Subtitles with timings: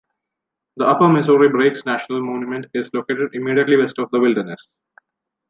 [0.77, 4.67] The Upper Missouri Breaks National Monument is located immediately west of the wilderness.